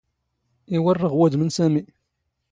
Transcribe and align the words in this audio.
ⵉⵡⵔⵔⵖ 0.75 1.13
ⵡⵓⴷⵎ 1.19 1.41
ⵏ 1.45 1.49
ⵙⴰⵎⵉ. 1.55 1.83